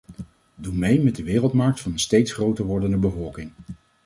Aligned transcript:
Doe 0.55 0.73
mee 0.73 1.01
met 1.01 1.15
de 1.15 1.23
wereldmarkt 1.23 1.79
van 1.79 1.91
een 1.91 1.99
steeds 1.99 2.33
groter 2.33 2.65
wordende 2.65 2.97
bevolking. 2.97 3.51